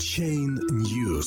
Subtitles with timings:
[0.00, 1.26] Chain News.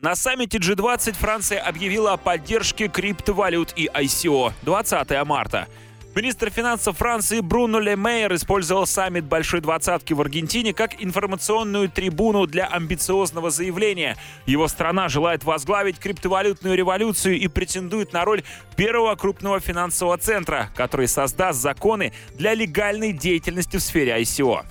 [0.00, 5.68] На саммите G20 Франция объявила о поддержке криптовалют и ICO 20 марта.
[6.14, 12.46] Министр финансов Франции Бруно Ле Мейер использовал саммит Большой Двадцатки в Аргентине как информационную трибуну
[12.46, 14.16] для амбициозного заявления.
[14.46, 18.42] Его страна желает возглавить криптовалютную революцию и претендует на роль
[18.76, 24.64] первого крупного финансового центра, который создаст законы для легальной деятельности в сфере ICO.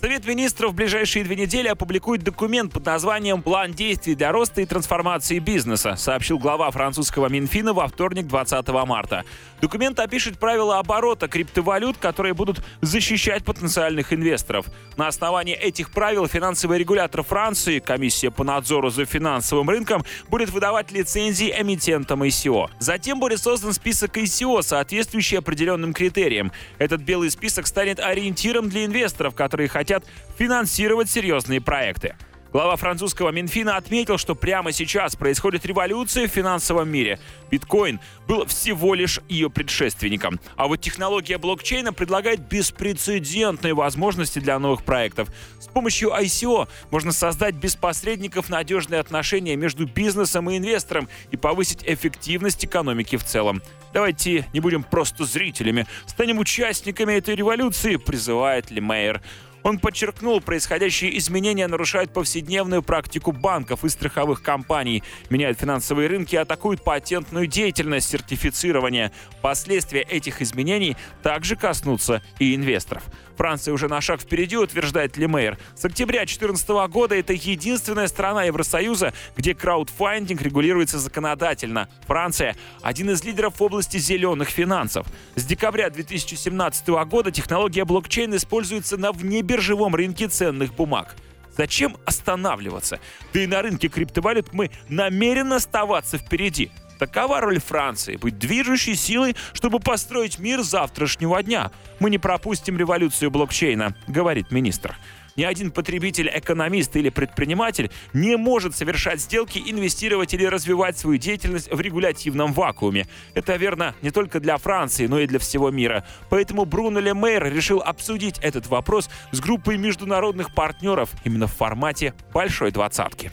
[0.00, 4.64] Совет министров в ближайшие две недели опубликует документ под названием «План действий для роста и
[4.64, 9.26] трансформации бизнеса», сообщил глава французского Минфина во вторник 20 марта.
[9.60, 14.68] Документ опишет правила оборота криптовалют, которые будут защищать потенциальных инвесторов.
[14.96, 20.92] На основании этих правил финансовый регулятор Франции, комиссия по надзору за финансовым рынком, будет выдавать
[20.92, 22.70] лицензии эмитентам ICO.
[22.78, 26.52] Затем будет создан список ICO, соответствующий определенным критериям.
[26.78, 30.04] Этот белый список станет ориентиром для инвесторов, которые хотят хотят
[30.38, 32.14] финансировать серьезные проекты.
[32.52, 37.18] Глава французского Минфина отметил, что прямо сейчас происходит революция в финансовом мире.
[37.50, 40.40] Биткоин был всего лишь ее предшественником.
[40.56, 45.28] А вот технология блокчейна предлагает беспрецедентные возможности для новых проектов.
[45.60, 51.84] С помощью ICO можно создать без посредников надежные отношения между бизнесом и инвестором и повысить
[51.84, 53.60] эффективность экономики в целом.
[53.92, 59.20] Давайте не будем просто зрителями, станем участниками этой революции, призывает Лемейер.
[59.62, 66.82] Он подчеркнул, происходящие изменения нарушают повседневную практику банков и страховых компаний, меняют финансовые рынки атакуют
[66.82, 69.12] патентную деятельность сертифицирования.
[69.42, 73.02] Последствия этих изменений также коснутся и инвесторов.
[73.40, 75.56] Франция уже на шаг впереди, утверждает Лемейер.
[75.74, 81.88] С октября 2014 года это единственная страна Евросоюза, где краудфандинг регулируется законодательно.
[82.06, 85.06] Франция– один из лидеров в области зеленых финансов.
[85.36, 89.10] С декабря 2017 года технология блокчейн используется на
[89.50, 91.16] внебиржевом рынке ценных бумаг.
[91.56, 93.00] Зачем останавливаться?
[93.34, 96.70] Да и на рынке криптовалют мы намерены оставаться впереди.
[96.98, 101.72] Такова роль Франции— быть движущей силой, чтобы построить мир завтрашнего дня.
[101.98, 104.96] Мы не пропустим революцию блокчейна, говорит министр.
[105.40, 111.72] Ни один потребитель, экономист или предприниматель не может совершать сделки, инвестировать или развивать свою деятельность
[111.72, 113.06] в регулятивном вакууме.
[113.32, 116.04] Это верно не только для Франции, но и для всего мира.
[116.28, 122.12] Поэтому Бруно Ле Мейер решил обсудить этот вопрос с группой международных партнеров именно в формате
[122.34, 123.32] большой двадцатки.